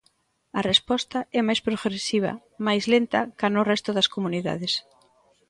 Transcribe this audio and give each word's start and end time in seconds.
A 0.59 0.61
resposta 0.71 1.19
é 1.39 1.41
máis 1.47 1.61
progresiva, 1.67 2.31
máis 2.67 2.83
lenta 2.93 3.19
ca 3.37 3.47
no 3.53 3.61
resto 3.71 3.89
das 3.93 4.11
comunidades. 4.15 4.73